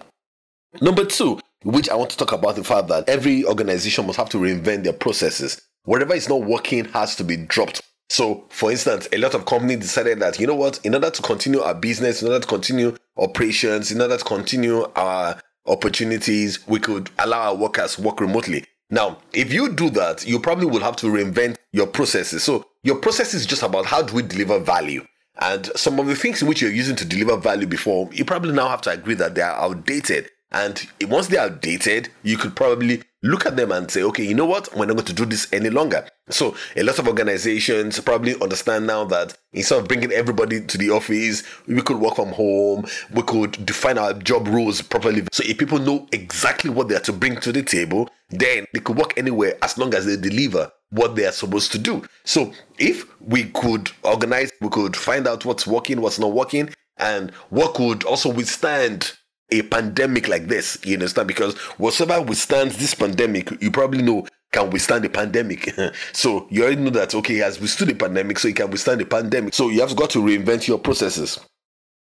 Number 0.80 1.04
two, 1.06 1.39
which 1.63 1.89
I 1.89 1.95
want 1.95 2.12
to 2.12 2.18
talk 2.18 2.31
about 2.31 2.56
the 2.56 2.63
fact 2.63 2.88
that 2.88 3.09
every 3.09 3.45
organization 3.45 4.07
must 4.07 4.18
have 4.18 4.30
to 4.30 4.38
reinvent 4.38 4.83
their 4.83 4.94
processes. 4.94 5.62
Whatever 5.83 6.13
is 6.13 6.30
not 6.30 6.44
working 6.44 6.86
has 6.86 7.15
to 7.18 7.24
be 7.24 7.36
dropped. 7.36 7.81
So, 8.11 8.43
for 8.49 8.71
instance, 8.71 9.07
a 9.13 9.17
lot 9.17 9.35
of 9.35 9.45
companies 9.45 9.79
decided 9.79 10.19
that, 10.19 10.37
you 10.37 10.45
know 10.45 10.53
what, 10.53 10.81
in 10.83 10.93
order 10.93 11.09
to 11.09 11.21
continue 11.21 11.61
our 11.61 11.73
business, 11.73 12.21
in 12.21 12.27
order 12.27 12.41
to 12.41 12.45
continue 12.45 12.93
operations, 13.15 13.89
in 13.89 14.01
order 14.01 14.17
to 14.17 14.23
continue 14.25 14.85
our 14.97 15.39
opportunities, 15.65 16.67
we 16.67 16.77
could 16.81 17.09
allow 17.19 17.39
our 17.39 17.55
workers 17.55 17.97
work 17.97 18.19
remotely. 18.19 18.65
Now, 18.89 19.19
if 19.31 19.53
you 19.53 19.71
do 19.71 19.89
that, 19.91 20.27
you 20.27 20.41
probably 20.41 20.65
will 20.65 20.81
have 20.81 20.97
to 20.97 21.07
reinvent 21.07 21.56
your 21.71 21.87
processes. 21.87 22.44
So, 22.44 22.65
your 22.83 22.97
process 22.97 23.33
is 23.33 23.45
just 23.45 23.63
about 23.63 23.85
how 23.85 24.01
do 24.01 24.13
we 24.13 24.23
deliver 24.23 24.59
value. 24.59 25.07
And 25.39 25.68
some 25.77 25.97
of 25.97 26.07
the 26.07 26.15
things 26.15 26.41
in 26.41 26.49
which 26.49 26.61
you're 26.61 26.69
using 26.69 26.97
to 26.97 27.06
deliver 27.06 27.37
value 27.37 27.65
before, 27.65 28.09
you 28.11 28.25
probably 28.25 28.51
now 28.51 28.68
have 28.68 28.81
to 28.81 28.91
agree 28.91 29.15
that 29.15 29.35
they 29.35 29.41
are 29.41 29.57
outdated. 29.57 30.30
And 30.51 30.85
once 31.03 31.27
they 31.27 31.37
are 31.37 31.45
outdated, 31.45 32.09
you 32.23 32.35
could 32.35 32.57
probably 32.57 33.03
look 33.23 33.45
at 33.45 33.56
them 33.56 33.71
and 33.71 33.90
say, 33.90 34.04
okay, 34.04 34.23
you 34.23 34.33
know 34.33 34.45
what? 34.45 34.75
We're 34.75 34.85
not 34.85 34.95
going 34.95 35.06
to 35.06 35.13
do 35.13 35.25
this 35.25 35.51
any 35.54 35.69
longer. 35.69 36.07
So 36.30 36.56
a 36.75 36.83
lot 36.83 36.99
of 36.99 37.07
organizations 37.07 37.99
probably 37.99 38.40
understand 38.42 38.87
now 38.87 39.06
that 39.06 39.37
instead 39.54 39.80
of 39.80 39.87
bringing 39.87 40.11
everybody 40.11 40.61
to 40.66 40.78
the 40.78 40.90
office, 40.90 41.44
we 41.68 41.81
could 41.81 41.97
work 41.97 42.16
from 42.16 42.30
home. 42.30 42.85
We 43.13 43.21
could 43.23 43.66
define 43.66 43.97
our 43.97 44.13
job 44.13 44.47
rules 44.47 44.81
properly. 44.81 45.23
So 45.31 45.44
if 45.45 45.57
people 45.57 45.80
know 45.80 46.07
exactly 46.11 46.69
what 46.69 46.87
they 46.87 46.95
are 46.95 47.01
to 47.01 47.13
bring 47.13 47.40
to 47.42 47.51
the 47.51 47.63
table, 47.63 48.09
then 48.30 48.66
they 48.73 48.80
could 48.80 48.97
work 48.97 49.18
anywhere 49.18 49.57
as 49.61 49.78
long 49.78 49.94
as 49.94 50.06
they 50.06 50.16
deliver 50.16 50.71
what 50.90 51.16
they 51.16 51.25
are 51.25 51.31
supposed 51.31 51.71
to 51.73 51.78
do. 51.78 52.04
So 52.23 52.54
if 52.78 53.06
we 53.21 53.45
could 53.45 53.92
organize, 54.04 54.51
we 54.61 54.69
could 54.69 54.95
find 54.95 55.28
out 55.28 55.45
what's 55.45 55.68
working, 55.68 56.01
what's 56.01 56.19
not 56.19 56.31
working, 56.33 56.69
and 56.97 57.31
what 57.49 57.73
could 57.73 58.04
also 58.04 58.31
withstand 58.31 59.13
a 59.51 59.61
pandemic 59.63 60.27
like 60.27 60.47
this. 60.47 60.77
You 60.83 60.93
understand? 60.95 61.27
Because 61.27 61.57
whatever 61.77 62.21
withstands 62.21 62.77
this 62.77 62.93
pandemic, 62.93 63.51
you 63.61 63.71
probably 63.71 64.01
know 64.01 64.27
can 64.51 64.69
withstand 64.69 65.05
a 65.05 65.09
pandemic. 65.09 65.73
so 66.13 66.47
you 66.49 66.63
already 66.63 66.81
know 66.81 66.89
that 66.89 67.15
okay, 67.15 67.35
he 67.35 67.39
has 67.39 67.59
withstood 67.59 67.89
a 67.89 67.95
pandemic, 67.95 68.39
so 68.39 68.47
he 68.47 68.53
can 68.53 68.69
withstand 68.69 69.01
a 69.01 69.05
pandemic. 69.05 69.53
So 69.53 69.69
you 69.69 69.81
have 69.81 69.95
got 69.95 70.09
to 70.11 70.19
reinvent 70.19 70.67
your 70.67 70.79
processes. 70.79 71.39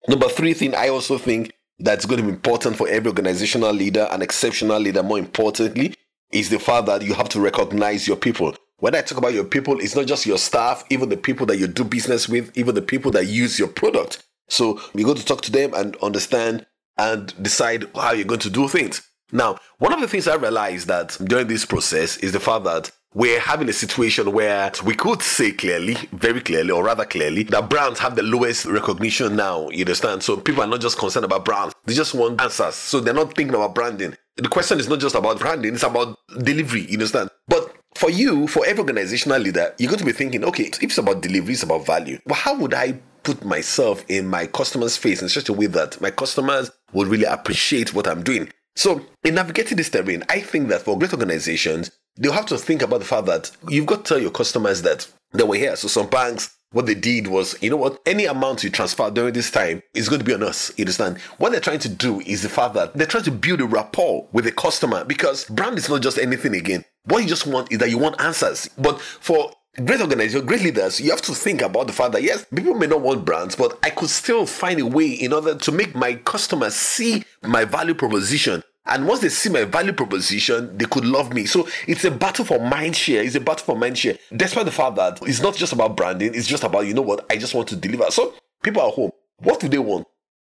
Number 0.07 0.27
three 0.27 0.53
thing 0.53 0.75
I 0.75 0.89
also 0.89 1.17
think 1.17 1.51
that's 1.79 2.05
going 2.05 2.19
to 2.19 2.23
be 2.23 2.33
important 2.33 2.75
for 2.75 2.87
every 2.87 3.09
organizational 3.09 3.73
leader, 3.73 4.07
an 4.11 4.21
exceptional 4.21 4.79
leader, 4.79 5.03
more 5.03 5.19
importantly, 5.19 5.95
is 6.31 6.49
the 6.49 6.59
fact 6.59 6.87
that 6.87 7.01
you 7.01 7.13
have 7.13 7.29
to 7.29 7.39
recognize 7.39 8.07
your 8.07 8.17
people. 8.17 8.55
When 8.77 8.95
I 8.95 9.01
talk 9.01 9.17
about 9.17 9.33
your 9.33 9.43
people, 9.43 9.79
it's 9.79 9.95
not 9.95 10.05
just 10.05 10.25
your 10.25 10.37
staff, 10.37 10.85
even 10.89 11.09
the 11.09 11.17
people 11.17 11.45
that 11.47 11.57
you 11.57 11.67
do 11.67 11.83
business 11.83 12.29
with, 12.29 12.57
even 12.57 12.75
the 12.75 12.81
people 12.81 13.11
that 13.11 13.25
use 13.25 13.59
your 13.59 13.67
product. 13.67 14.23
So 14.47 14.81
you 14.93 15.05
got 15.05 15.17
to 15.17 15.25
talk 15.25 15.41
to 15.41 15.51
them 15.51 15.73
and 15.73 15.95
understand 15.97 16.65
and 16.99 17.33
decide 17.41 17.85
how 17.95 18.11
you're 18.11 18.25
going 18.25 18.41
to 18.41 18.49
do 18.49 18.67
things. 18.67 19.01
Now, 19.31 19.57
one 19.77 19.93
of 19.93 20.01
the 20.01 20.07
things 20.07 20.27
I 20.27 20.35
realized 20.35 20.87
that 20.87 21.17
during 21.23 21.47
this 21.47 21.65
process 21.65 22.17
is 22.17 22.33
the 22.33 22.39
fact 22.39 22.65
that 22.65 22.91
we're 23.13 23.39
having 23.39 23.69
a 23.69 23.73
situation 23.73 24.31
where 24.33 24.71
we 24.85 24.93
could 24.95 25.21
say 25.21 25.51
clearly, 25.51 25.95
very 26.11 26.41
clearly, 26.41 26.71
or 26.71 26.83
rather 26.83 27.05
clearly, 27.05 27.43
that 27.43 27.69
brands 27.69 27.99
have 27.99 28.15
the 28.15 28.21
lowest 28.21 28.65
recognition 28.65 29.35
now. 29.35 29.69
You 29.69 29.81
understand? 29.81 30.23
So 30.23 30.37
people 30.37 30.61
are 30.61 30.67
not 30.67 30.81
just 30.81 30.99
concerned 30.99 31.25
about 31.25 31.45
brands, 31.45 31.73
they 31.85 31.93
just 31.93 32.13
want 32.13 32.41
answers. 32.41 32.75
So 32.75 32.99
they're 32.99 33.13
not 33.13 33.33
thinking 33.33 33.55
about 33.55 33.73
branding. 33.73 34.15
The 34.35 34.49
question 34.49 34.79
is 34.79 34.89
not 34.89 34.99
just 34.99 35.15
about 35.15 35.39
branding, 35.39 35.73
it's 35.73 35.83
about 35.83 36.17
delivery. 36.43 36.81
You 36.81 36.93
understand? 36.93 37.29
But 37.47 37.75
for 37.95 38.09
you, 38.09 38.47
for 38.47 38.65
every 38.65 38.81
organizational 38.81 39.39
leader, 39.39 39.73
you're 39.77 39.89
going 39.89 39.99
to 39.99 40.05
be 40.05 40.11
thinking, 40.11 40.43
okay, 40.43 40.65
if 40.65 40.83
it's 40.83 40.97
about 40.97 41.21
delivery, 41.21 41.53
it's 41.53 41.63
about 41.63 41.85
value. 41.85 42.19
But 42.25 42.35
how 42.35 42.55
would 42.57 42.73
I 42.73 42.99
put 43.23 43.43
myself 43.43 44.05
in 44.07 44.27
my 44.27 44.45
customer's 44.45 44.97
face 44.97 45.21
in 45.21 45.29
such 45.29 45.49
a 45.49 45.53
way 45.53 45.67
that 45.67 45.99
my 46.01 46.11
customers 46.11 46.71
will 46.93 47.07
really 47.07 47.25
appreciate 47.25 47.93
what 47.93 48.07
I'm 48.07 48.23
doing? 48.23 48.51
So, 48.75 49.01
in 49.23 49.35
navigating 49.35 49.77
this 49.77 49.89
terrain, 49.89 50.23
I 50.29 50.39
think 50.39 50.69
that 50.69 50.83
for 50.83 50.97
great 50.97 51.11
organizations, 51.13 51.91
they'll 52.17 52.31
have 52.31 52.45
to 52.47 52.57
think 52.57 52.81
about 52.81 52.99
the 52.99 53.05
fact 53.05 53.25
that 53.25 53.51
you've 53.67 53.85
got 53.85 54.05
to 54.05 54.09
tell 54.09 54.19
your 54.19 54.31
customers 54.31 54.81
that 54.83 55.07
they 55.33 55.43
were 55.43 55.55
here. 55.55 55.75
So 55.75 55.87
some 55.87 56.07
banks, 56.07 56.55
what 56.71 56.85
they 56.85 56.95
did 56.95 57.27
was, 57.27 57.61
you 57.61 57.69
know 57.69 57.77
what, 57.77 57.99
any 58.05 58.25
amount 58.25 58.63
you 58.63 58.69
transfer 58.69 59.09
during 59.09 59.33
this 59.33 59.51
time 59.51 59.81
is 59.93 60.07
going 60.07 60.19
to 60.19 60.25
be 60.25 60.33
on 60.33 60.43
us. 60.43 60.71
You 60.77 60.83
understand? 60.83 61.17
What 61.37 61.51
they're 61.51 61.59
trying 61.59 61.79
to 61.79 61.89
do 61.89 62.19
is 62.21 62.43
the 62.43 62.49
fact 62.49 62.73
that 62.75 62.93
they're 62.93 63.07
trying 63.07 63.23
to 63.23 63.31
build 63.31 63.61
a 63.61 63.65
rapport 63.65 64.27
with 64.31 64.45
the 64.45 64.51
customer 64.51 65.03
because 65.03 65.45
brand 65.45 65.77
is 65.77 65.89
not 65.89 66.01
just 66.01 66.17
anything 66.17 66.55
again. 66.55 66.85
What 67.05 67.23
you 67.23 67.29
just 67.29 67.47
want 67.47 67.71
is 67.71 67.79
that 67.79 67.89
you 67.89 67.97
want 67.97 68.21
answers. 68.21 68.69
But 68.77 69.01
for 69.01 69.51
great 69.85 70.01
organizations, 70.01 70.45
great 70.45 70.61
leaders, 70.61 70.99
you 70.99 71.11
have 71.11 71.21
to 71.23 71.33
think 71.33 71.61
about 71.61 71.87
the 71.87 71.93
fact 71.93 72.13
that 72.13 72.23
yes, 72.23 72.45
people 72.53 72.73
may 72.73 72.87
not 72.87 73.01
want 73.01 73.25
brands, 73.25 73.55
but 73.55 73.77
I 73.83 73.89
could 73.89 74.09
still 74.09 74.45
find 74.45 74.79
a 74.79 74.85
way 74.85 75.07
in 75.07 75.33
order 75.33 75.55
to 75.55 75.71
make 75.71 75.95
my 75.95 76.15
customers 76.15 76.75
see 76.75 77.23
my 77.43 77.65
value 77.65 77.93
proposition 77.93 78.63
and 78.89 79.07
once 79.07 79.19
they 79.19 79.29
see 79.29 79.49
my 79.49 79.65
value 79.65 79.93
proposition, 79.93 80.75
they 80.75 80.85
could 80.85 81.05
love 81.05 81.31
me. 81.31 81.45
So 81.45 81.67
it's 81.87 82.03
a 82.05 82.11
battle 82.11 82.43
for 82.43 82.59
mind 82.59 82.95
share. 82.95 83.23
It's 83.23 83.35
a 83.35 83.39
battle 83.39 83.65
for 83.65 83.77
mind 83.77 83.97
share. 83.97 84.17
Despite 84.35 84.65
the 84.65 84.71
fact 84.71 84.95
that 84.95 85.19
it's 85.21 85.41
not 85.41 85.55
just 85.55 85.73
about 85.73 85.95
branding, 85.95 86.33
it's 86.33 86.47
just 86.47 86.63
about, 86.63 86.87
you 86.87 86.95
know 86.95 87.03
what, 87.03 87.23
I 87.29 87.37
just 87.37 87.53
want 87.53 87.69
to 87.69 87.75
deliver. 87.75 88.09
So 88.09 88.33
people 88.63 88.81
at 88.81 88.93
home, 88.93 89.11
what 89.37 89.59
do 89.59 89.69
they 89.69 89.77
want? 89.77 90.07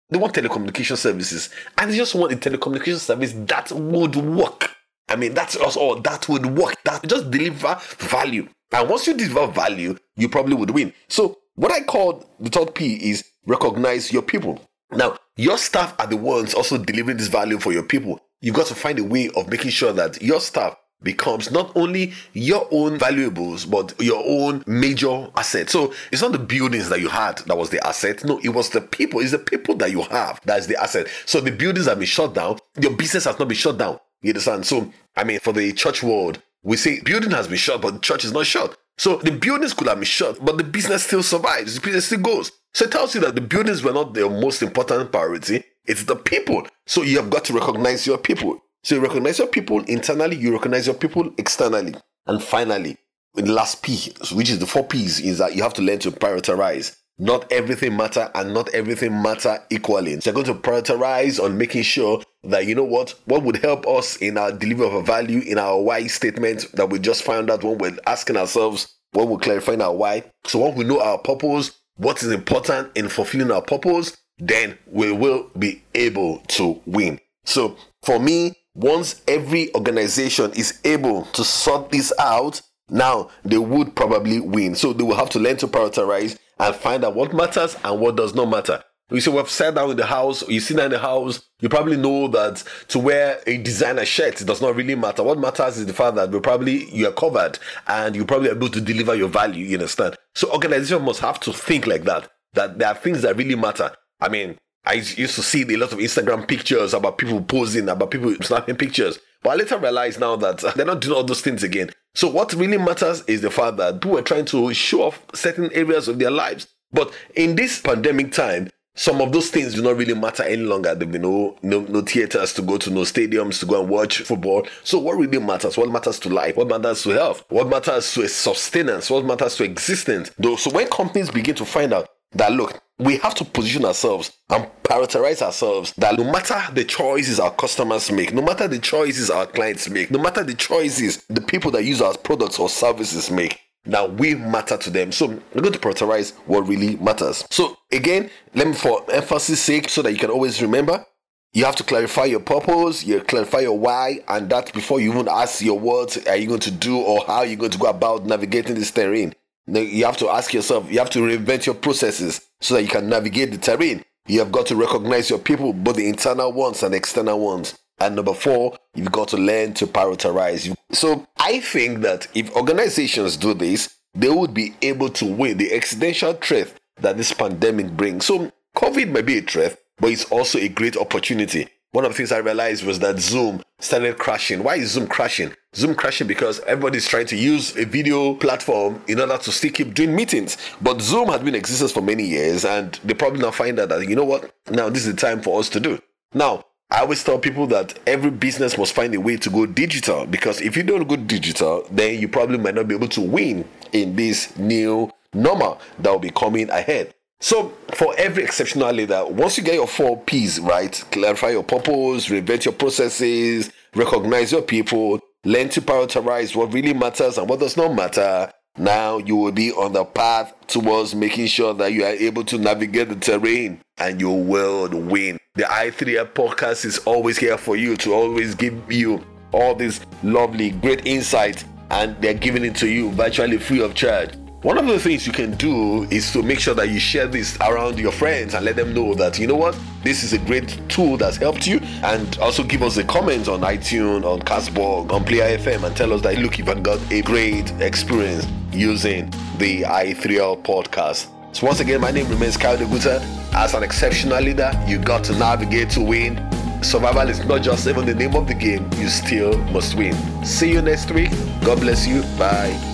They 0.09 0.17
want 0.17 0.33
telecommunication 0.33 0.95
services. 0.95 1.49
And 1.77 1.91
they 1.91 1.97
just 1.97 2.15
want 2.15 2.31
a 2.31 2.37
telecommunication 2.37 2.97
service 2.99 3.33
that 3.35 3.71
would 3.73 4.15
work. 4.15 4.71
I 5.09 5.17
mean, 5.17 5.33
that's 5.33 5.57
us 5.57 5.75
all. 5.75 5.99
that 5.99 6.29
would 6.29 6.45
work. 6.45 6.75
That 6.85 7.05
just 7.07 7.29
deliver 7.29 7.75
value. 7.97 8.47
And 8.71 8.89
once 8.89 9.07
you 9.07 9.13
deliver 9.15 9.47
value, 9.47 9.97
you 10.15 10.29
probably 10.29 10.55
would 10.55 10.71
win. 10.71 10.93
So 11.07 11.39
what 11.55 11.71
I 11.71 11.81
call 11.81 12.25
the 12.39 12.49
third 12.49 12.75
P 12.75 12.95
is 12.95 13.23
recognize 13.45 14.11
your 14.11 14.21
people. 14.21 14.61
Now, 14.91 15.17
your 15.35 15.57
staff 15.57 15.95
are 15.99 16.07
the 16.07 16.17
ones 16.17 16.53
also 16.53 16.77
delivering 16.77 17.17
this 17.17 17.27
value 17.27 17.59
for 17.59 17.71
your 17.71 17.83
people 17.83 18.21
you've 18.41 18.55
got 18.55 18.67
to 18.67 18.75
find 18.75 18.99
a 18.99 19.03
way 19.03 19.29
of 19.35 19.49
making 19.49 19.71
sure 19.71 19.93
that 19.93 20.21
your 20.21 20.39
staff 20.39 20.75
becomes 21.01 21.49
not 21.49 21.71
only 21.77 22.11
your 22.33 22.67
own 22.71 22.97
valuables 22.97 23.65
but 23.65 23.93
your 24.01 24.21
own 24.25 24.63
major 24.67 25.29
asset. 25.37 25.69
So 25.69 25.93
it's 26.11 26.21
not 26.21 26.33
the 26.33 26.39
buildings 26.39 26.89
that 26.89 26.99
you 26.99 27.07
had 27.07 27.37
that 27.39 27.57
was 27.57 27.69
the 27.69 27.85
asset. 27.87 28.23
No, 28.25 28.37
it 28.43 28.49
was 28.49 28.69
the 28.69 28.81
people. 28.81 29.21
It's 29.21 29.31
the 29.31 29.39
people 29.39 29.75
that 29.75 29.91
you 29.91 30.01
have 30.03 30.41
that 30.45 30.59
is 30.59 30.67
the 30.67 30.81
asset. 30.81 31.07
So 31.25 31.39
the 31.39 31.51
buildings 31.51 31.85
have 31.85 31.99
been 31.99 32.07
shut 32.07 32.33
down. 32.33 32.59
Your 32.79 32.91
business 32.91 33.23
has 33.25 33.39
not 33.39 33.47
been 33.47 33.57
shut 33.57 33.77
down. 33.77 33.99
You 34.21 34.31
understand? 34.31 34.65
So 34.65 34.91
I 35.15 35.23
mean, 35.23 35.39
for 35.39 35.53
the 35.53 35.71
church 35.71 36.03
world, 36.03 36.41
we 36.63 36.77
say 36.77 37.01
building 37.01 37.31
has 37.31 37.47
been 37.47 37.57
shut, 37.57 37.81
but 37.81 37.93
the 37.93 37.99
church 37.99 38.25
is 38.25 38.33
not 38.33 38.45
shut. 38.45 38.77
So 38.97 39.17
the 39.17 39.31
buildings 39.31 39.73
could 39.73 39.87
have 39.87 39.97
been 39.97 40.05
shut, 40.05 40.43
but 40.43 40.57
the 40.57 40.63
business 40.63 41.03
still 41.03 41.23
survives. 41.23 41.75
The 41.75 41.81
business 41.81 42.07
still 42.07 42.19
goes. 42.19 42.51
So 42.73 42.85
it 42.85 42.91
tells 42.91 43.15
you 43.15 43.21
that 43.21 43.35
the 43.35 43.41
buildings 43.41 43.81
were 43.81 43.93
not 43.93 44.13
the 44.13 44.29
most 44.29 44.61
important 44.61 45.11
priority. 45.11 45.63
It's 45.85 46.03
the 46.03 46.15
people. 46.15 46.67
So 46.85 47.01
you 47.01 47.17
have 47.17 47.29
got 47.29 47.45
to 47.45 47.53
recognize 47.53 48.05
your 48.05 48.17
people. 48.17 48.59
So 48.83 48.95
you 48.95 49.01
recognize 49.01 49.39
your 49.39 49.47
people 49.47 49.83
internally, 49.85 50.35
you 50.35 50.53
recognize 50.53 50.85
your 50.85 50.95
people 50.95 51.33
externally. 51.37 51.95
And 52.27 52.43
finally, 52.43 52.97
the 53.33 53.51
last 53.51 53.81
P, 53.81 54.13
which 54.33 54.49
is 54.49 54.59
the 54.59 54.67
four 54.67 54.85
P's, 54.85 55.19
is 55.19 55.37
that 55.39 55.55
you 55.55 55.63
have 55.63 55.73
to 55.75 55.81
learn 55.81 55.99
to 55.99 56.11
prioritize. 56.11 56.95
Not 57.21 57.51
everything 57.51 57.97
matter 57.97 58.31
and 58.33 58.53
not 58.53 58.73
everything 58.73 59.21
matter 59.21 59.59
equally. 59.69 60.19
So 60.21 60.29
you're 60.31 60.41
going 60.41 60.45
to 60.45 60.69
prioritize 60.69 61.43
on 61.43 61.57
making 61.57 61.83
sure 61.83 62.23
that 62.45 62.65
you 62.65 62.75
know 62.75 62.85
what 62.85 63.13
what 63.25 63.43
would 63.43 63.57
help 63.57 63.85
us 63.85 64.15
in 64.17 64.37
our 64.37 64.53
delivery 64.53 64.87
of 64.87 64.93
a 64.93 65.03
value 65.03 65.41
in 65.41 65.57
our 65.57 65.81
why 65.81 66.07
statement 66.07 66.71
that 66.73 66.89
we 66.89 66.97
just 66.97 67.23
found 67.23 67.51
out 67.51 67.63
when 67.63 67.77
we're 67.77 67.97
asking 68.07 68.37
ourselves 68.37 68.95
when 69.11 69.29
we're 69.29 69.37
clarifying 69.37 69.81
our 69.81 69.93
why. 69.93 70.23
So 70.45 70.59
once 70.59 70.77
we 70.77 70.85
know 70.85 71.01
our 71.01 71.17
purpose, 71.17 71.71
what 71.97 72.23
is 72.23 72.31
important 72.31 72.95
in 72.95 73.09
fulfilling 73.09 73.51
our 73.51 73.61
purpose, 73.61 74.15
then 74.37 74.77
we 74.87 75.11
will 75.11 75.49
be 75.57 75.83
able 75.95 76.39
to 76.47 76.81
win. 76.85 77.19
So 77.45 77.77
for 78.03 78.19
me, 78.19 78.55
once 78.75 79.21
every 79.27 79.73
organization 79.75 80.51
is 80.51 80.79
able 80.85 81.25
to 81.25 81.43
sort 81.43 81.89
this 81.91 82.13
out, 82.19 82.61
now 82.89 83.29
they 83.43 83.57
would 83.57 83.95
probably 83.95 84.39
win. 84.39 84.75
So 84.75 84.93
they 84.93 85.03
will 85.03 85.15
have 85.15 85.29
to 85.31 85.39
learn 85.39 85.57
to 85.57 85.67
prioritize 85.67 86.37
and 86.59 86.75
find 86.75 87.03
out 87.03 87.15
what 87.15 87.33
matters 87.33 87.77
and 87.83 87.99
what 87.99 88.15
does 88.15 88.35
not 88.35 88.49
matter. 88.49 88.83
You 89.11 89.21
see, 89.21 89.31
we've 89.31 89.49
sat 89.49 89.73
down 89.73 89.89
in 89.89 89.97
the 89.97 90.05
house, 90.05 90.47
you 90.47 90.59
sit 90.59 90.77
down 90.77 90.87
in 90.87 90.91
the 90.91 90.99
house, 90.99 91.41
you 91.61 91.69
probably 91.69 91.97
know 91.97 92.27
that 92.27 92.63
to 92.89 92.99
wear 92.99 93.41
a 93.47 93.57
designer 93.57 94.05
shirt 94.05 94.39
it 94.39 94.45
does 94.45 94.61
not 94.61 94.75
really 94.75 94.93
matter. 94.93 95.23
What 95.23 95.39
matters 95.39 95.77
is 95.77 95.87
the 95.87 95.93
fact 95.93 96.15
that 96.15 96.29
we 96.29 96.39
probably 96.39 96.85
you 96.93 97.07
are 97.07 97.11
covered 97.11 97.57
and 97.87 98.15
you're 98.15 98.25
probably 98.25 98.51
able 98.51 98.69
to 98.69 98.79
deliver 98.79 99.15
your 99.15 99.29
value, 99.29 99.65
you 99.65 99.77
understand? 99.77 100.15
So 100.35 100.51
organization 100.51 101.03
must 101.03 101.21
have 101.21 101.39
to 101.41 101.53
think 101.53 101.87
like 101.87 102.03
that. 102.03 102.29
That 102.53 102.77
there 102.77 102.89
are 102.89 102.95
things 102.95 103.23
that 103.23 103.35
really 103.35 103.55
matter. 103.55 103.91
I 104.19 104.29
mean, 104.29 104.57
I 104.85 104.93
used 104.93 105.35
to 105.35 105.43
see 105.43 105.63
a 105.63 105.77
lot 105.77 105.91
of 105.91 105.99
Instagram 105.99 106.47
pictures 106.47 106.93
about 106.93 107.17
people 107.17 107.41
posing, 107.41 107.89
about 107.89 108.11
people 108.11 108.35
snapping 108.41 108.75
pictures. 108.75 109.19
But 109.41 109.51
I 109.51 109.55
later 109.55 109.77
realized 109.77 110.19
now 110.19 110.35
that 110.37 110.59
they're 110.75 110.85
not 110.85 111.01
doing 111.01 111.15
all 111.15 111.23
those 111.23 111.41
things 111.41 111.63
again. 111.63 111.89
So 112.19 112.27
what 112.27 112.51
really 112.51 112.77
matters 112.77 113.23
is 113.27 113.39
the 113.39 113.49
fact 113.49 113.77
that 113.77 114.01
people 114.01 114.17
are 114.17 114.21
trying 114.21 114.43
to 114.47 114.73
show 114.73 115.03
off 115.03 115.21
certain 115.33 115.71
areas 115.71 116.09
of 116.09 116.19
their 116.19 116.29
lives. 116.29 116.67
But 116.91 117.13
in 117.33 117.55
this 117.55 117.79
pandemic 117.79 118.33
time, 118.33 118.69
some 118.93 119.21
of 119.21 119.31
those 119.31 119.49
things 119.49 119.75
do 119.75 119.81
not 119.81 119.95
really 119.95 120.15
matter 120.15 120.43
any 120.43 120.63
longer. 120.63 120.93
There 120.93 121.07
will 121.07 121.13
be 121.13 121.19
no, 121.19 121.57
no, 121.61 121.79
no 121.79 122.01
theaters 122.01 122.51
to 122.55 122.61
go 122.61 122.77
to, 122.77 122.89
no 122.89 123.03
stadiums 123.03 123.61
to 123.61 123.65
go 123.65 123.79
and 123.79 123.89
watch 123.89 124.19
football. 124.23 124.67
So 124.83 124.99
what 124.99 125.15
really 125.15 125.39
matters? 125.39 125.77
What 125.77 125.89
matters 125.91 126.19
to 126.19 126.29
life? 126.29 126.57
What 126.57 126.67
matters 126.67 127.03
to 127.03 127.11
health? 127.11 127.45
What 127.47 127.69
matters 127.69 128.11
to 128.15 128.23
a 128.23 128.27
sustenance? 128.27 129.09
What 129.09 129.23
matters 129.23 129.55
to 129.55 129.63
existence? 129.63 130.29
So 130.57 130.71
when 130.71 130.89
companies 130.89 131.31
begin 131.31 131.55
to 131.55 131.63
find 131.63 131.93
out 131.93 132.09
that 132.33 132.51
look, 132.51 132.81
we 132.97 133.17
have 133.17 133.33
to 133.35 133.45
position 133.45 133.85
ourselves 133.85 134.31
and 134.49 134.67
prioritize 134.83 135.41
ourselves 135.41 135.93
that 135.97 136.17
no 136.17 136.29
matter 136.29 136.61
the 136.73 136.83
choices 136.83 137.39
our 137.39 137.51
customers 137.51 138.11
make, 138.11 138.33
no 138.33 138.41
matter 138.41 138.67
the 138.67 138.79
choices 138.79 139.29
our 139.29 139.45
clients 139.45 139.89
make, 139.89 140.11
no 140.11 140.19
matter 140.19 140.43
the 140.43 140.53
choices 140.53 141.23
the 141.29 141.41
people 141.41 141.71
that 141.71 141.85
use 141.85 142.01
our 142.01 142.17
products 142.17 142.59
or 142.59 142.67
services 142.67 143.31
make, 143.31 143.59
now 143.85 144.05
we 144.05 144.35
matter 144.35 144.77
to 144.77 144.89
them. 144.89 145.11
So 145.11 145.27
we're 145.27 145.61
going 145.61 145.73
to 145.73 145.79
prioritize 145.79 146.33
what 146.45 146.67
really 146.67 146.97
matters. 146.97 147.45
So 147.49 147.77
again, 147.91 148.29
let 148.53 148.67
me 148.67 148.73
for 148.73 149.09
emphasis 149.11 149.61
sake, 149.61 149.89
so 149.89 150.01
that 150.01 150.11
you 150.11 150.19
can 150.19 150.29
always 150.29 150.61
remember, 150.61 151.05
you 151.53 151.65
have 151.65 151.77
to 151.77 151.83
clarify 151.83 152.25
your 152.25 152.41
purpose, 152.41 153.03
you 153.03 153.21
clarify 153.21 153.59
your 153.59 153.79
why, 153.79 154.19
and 154.27 154.49
that 154.49 154.71
before 154.73 154.99
you 154.99 155.11
even 155.11 155.27
ask 155.27 155.61
your 155.61 155.79
words, 155.79 156.17
are 156.27 156.35
you 156.35 156.47
going 156.47 156.59
to 156.59 156.71
do 156.71 156.99
or 156.99 157.23
how 157.25 157.37
are 157.37 157.45
you 157.45 157.55
going 157.55 157.71
to 157.71 157.79
go 157.79 157.87
about 157.87 158.25
navigating 158.25 158.75
this 158.75 158.91
terrain. 158.91 159.33
You 159.67 160.05
have 160.05 160.17
to 160.17 160.29
ask 160.29 160.53
yourself, 160.53 160.91
you 160.91 160.99
have 160.99 161.09
to 161.11 161.19
reinvent 161.19 161.65
your 161.65 161.75
processes 161.75 162.41
so 162.59 162.75
that 162.75 162.83
you 162.83 162.89
can 162.89 163.09
navigate 163.09 163.51
the 163.51 163.57
terrain. 163.57 164.03
You 164.27 164.39
have 164.39 164.51
got 164.51 164.67
to 164.67 164.75
recognize 164.75 165.29
your 165.29 165.39
people, 165.39 165.73
both 165.73 165.95
the 165.95 166.07
internal 166.07 166.51
ones 166.51 166.83
and 166.83 166.93
external 166.93 167.39
ones. 167.39 167.77
And 167.99 168.15
number 168.15 168.33
four, 168.33 168.77
you've 168.95 169.11
got 169.11 169.27
to 169.29 169.37
learn 169.37 169.73
to 169.75 169.87
prioritize. 169.87 170.75
So 170.91 171.27
I 171.37 171.59
think 171.59 172.01
that 172.01 172.27
if 172.33 172.55
organizations 172.55 173.37
do 173.37 173.53
this, 173.53 173.95
they 174.13 174.29
would 174.29 174.53
be 174.53 174.75
able 174.81 175.09
to 175.09 175.25
win 175.25 175.57
the 175.57 175.73
existential 175.73 176.33
threat 176.33 176.73
that 177.01 177.17
this 177.17 177.33
pandemic 177.33 177.91
brings. 177.91 178.25
So 178.25 178.51
COVID 178.75 179.09
may 179.09 179.21
be 179.21 179.39
a 179.39 179.41
threat, 179.41 179.77
but 179.97 180.11
it's 180.11 180.25
also 180.25 180.59
a 180.59 180.67
great 180.69 180.97
opportunity. 180.97 181.67
One 181.91 182.05
of 182.05 182.11
the 182.11 182.17
things 182.17 182.31
I 182.31 182.37
realized 182.37 182.83
was 182.85 182.99
that 182.99 183.19
Zoom 183.19 183.63
started 183.79 184.19
crashing. 184.19 184.61
Why 184.61 184.75
is 184.75 184.91
Zoom 184.91 185.07
crashing? 185.07 185.53
Zoom 185.75 185.95
crashing 185.95 186.27
because 186.27 186.59
everybody's 186.61 187.07
trying 187.07 187.25
to 187.27 187.35
use 187.35 187.75
a 187.77 187.83
video 187.83 188.35
platform 188.35 189.01
in 189.07 189.19
order 189.19 189.39
to 189.39 189.51
still 189.51 189.71
keep 189.71 189.95
doing 189.95 190.15
meetings. 190.15 190.57
But 190.81 191.01
Zoom 191.01 191.29
has 191.29 191.41
been 191.41 191.55
existence 191.55 191.91
for 191.91 192.01
many 192.01 192.25
years, 192.25 192.63
and 192.63 192.93
they 193.03 193.15
probably 193.15 193.41
now 193.41 193.49
find 193.49 193.79
out 193.79 193.89
that 193.89 194.07
you 194.07 194.15
know 194.15 194.23
what? 194.23 194.53
Now 194.69 194.89
this 194.89 195.07
is 195.07 195.15
the 195.15 195.19
time 195.19 195.41
for 195.41 195.59
us 195.59 195.67
to 195.69 195.79
do. 195.79 195.99
Now, 196.31 196.63
I 196.91 196.99
always 196.99 197.23
tell 197.23 197.39
people 197.39 197.65
that 197.67 197.97
every 198.05 198.29
business 198.29 198.77
must 198.77 198.93
find 198.93 199.15
a 199.15 199.19
way 199.19 199.37
to 199.37 199.49
go 199.49 199.65
digital 199.65 200.27
because 200.27 200.61
if 200.61 200.77
you 200.77 200.83
don't 200.83 201.07
go 201.07 201.15
digital, 201.15 201.87
then 201.89 202.19
you 202.19 202.27
probably 202.27 202.59
might 202.59 202.75
not 202.75 202.87
be 202.87 202.93
able 202.93 203.07
to 203.09 203.21
win 203.21 203.67
in 203.93 204.15
this 204.15 204.55
new 204.59 205.11
normal 205.33 205.79
that 205.97 206.11
will 206.11 206.19
be 206.19 206.29
coming 206.29 206.69
ahead. 206.69 207.15
So, 207.41 207.69
for 207.93 208.13
every 208.17 208.43
exceptional 208.43 208.91
leader, 208.91 209.25
once 209.25 209.57
you 209.57 209.63
get 209.63 209.75
your 209.75 209.87
four 209.87 210.17
P's 210.17 210.59
right, 210.59 210.91
clarify 211.11 211.51
your 211.51 211.63
purpose, 211.63 212.27
reinvent 212.27 212.65
your 212.65 212.73
processes, 212.73 213.71
recognize 213.95 214.51
your 214.51 214.61
people, 214.61 215.19
learn 215.45 215.69
to 215.69 215.81
prioritize 215.81 216.53
what 216.53 216.73
really 216.73 216.93
matters 216.93 217.37
and 217.37 217.49
what 217.49 217.61
does 217.61 217.77
not 217.77 217.95
matter, 217.95 218.51
now 218.77 219.17
you 219.19 219.37
will 219.37 219.53
be 219.53 219.71
on 219.71 219.93
the 219.93 220.03
path 220.03 220.53
towards 220.67 221.15
making 221.15 221.47
sure 221.47 221.73
that 221.73 221.93
you 221.93 222.03
are 222.03 222.11
able 222.11 222.43
to 222.43 222.57
navigate 222.57 223.07
the 223.09 223.15
terrain 223.15 223.81
and 223.97 224.19
you 224.19 224.29
will 224.29 224.89
win. 224.89 225.37
The 225.55 225.63
i3L 225.63 226.33
podcast 226.33 226.85
is 226.85 226.99
always 226.99 227.37
here 227.37 227.57
for 227.57 227.75
you 227.75 227.95
to 227.97 228.13
always 228.13 228.53
give 228.53 228.91
you 228.91 229.25
all 229.53 229.75
these 229.75 230.01
lovely, 230.23 230.71
great 230.71 231.05
insights 231.05 231.63
and 231.89 232.21
they're 232.21 232.33
giving 232.33 232.65
it 232.65 232.75
to 232.77 232.87
you 232.87 233.11
virtually 233.11 233.57
free 233.57 233.81
of 233.81 233.95
charge. 233.95 234.31
One 234.61 234.77
of 234.77 234.87
the 234.87 234.99
things 234.99 235.25
you 235.25 235.31
can 235.31 235.51
do 235.51 236.03
is 236.11 236.33
to 236.33 236.43
make 236.43 236.59
sure 236.59 236.73
that 236.73 236.89
you 236.89 236.99
share 236.99 237.27
this 237.27 237.57
around 237.61 237.97
your 237.97 238.11
friends 238.11 238.53
and 238.53 238.65
let 238.65 238.75
them 238.75 238.93
know 238.93 239.13
that, 239.13 239.39
you 239.39 239.47
know 239.47 239.55
what, 239.55 239.79
this 240.03 240.21
is 240.21 240.33
a 240.33 240.37
great 240.37 240.77
tool 240.89 241.15
that's 241.15 241.37
helped 241.37 241.65
you. 241.65 241.79
And 242.03 242.37
also 242.39 242.63
give 242.63 242.83
us 242.83 242.97
a 242.97 243.05
comment 243.05 243.47
on 243.47 243.61
iTunes, 243.61 244.25
on 244.25 244.41
Castbox, 244.41 245.13
on 245.13 245.23
Player 245.23 245.57
FM, 245.57 245.85
and 245.85 245.95
tell 245.95 246.11
us 246.11 246.21
that, 246.23 246.39
look, 246.39 246.57
you've 246.57 246.83
got 246.83 246.99
a 247.09 247.21
great 247.21 247.71
experience 247.79 248.45
using 248.73 249.29
the 249.59 249.83
i3L 249.83 250.61
podcast. 250.63 251.29
So, 251.55 251.65
once 251.65 251.79
again, 251.79 252.01
my 252.01 252.11
name 252.11 252.27
remains 252.27 252.57
Kayode 252.57 252.85
Oguta. 252.85 253.21
As 253.53 253.73
an 253.75 253.83
exceptional 253.83 254.41
leader, 254.41 254.71
you 254.85 254.99
got 254.99 255.23
to 255.23 255.33
navigate 255.39 255.89
to 255.91 256.01
win. 256.01 256.35
Survival 256.83 257.29
is 257.29 257.45
not 257.45 257.61
just 257.61 257.87
even 257.87 258.05
the 258.05 258.13
name 258.13 258.35
of 258.35 258.45
the 258.45 258.55
game, 258.55 258.89
you 258.97 259.07
still 259.07 259.57
must 259.71 259.95
win. 259.95 260.13
See 260.45 260.73
you 260.73 260.81
next 260.81 261.09
week. 261.11 261.31
God 261.63 261.79
bless 261.79 262.05
you. 262.05 262.23
Bye. 262.37 262.88